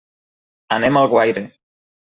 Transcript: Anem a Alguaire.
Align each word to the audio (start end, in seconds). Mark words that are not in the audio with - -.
Anem 0.79 0.97
a 0.97 1.05
Alguaire. 1.05 1.47